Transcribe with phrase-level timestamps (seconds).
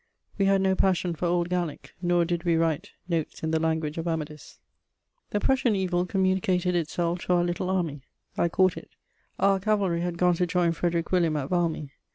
[0.39, 3.99] We had no passion for "old Gallic," nor did we write "notes in the language
[3.99, 4.57] of Amadis."
[5.29, 8.01] The Prussian evil communicated itself to our little army:
[8.35, 8.89] I caught it.
[9.37, 11.91] Our cavalry had gone to join Frederic William at Valmy.